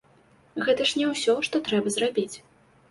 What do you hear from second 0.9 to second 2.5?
ж не ўсё, што трэба зрабіць.